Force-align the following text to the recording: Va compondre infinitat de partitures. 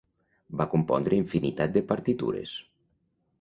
Va 0.61 0.65
compondre 0.71 1.17
infinitat 1.23 1.77
de 1.77 1.85
partitures. 1.93 2.57